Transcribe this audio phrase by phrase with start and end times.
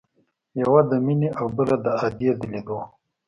[0.61, 2.79] يوه د مينې او بله د ادې د ليدو.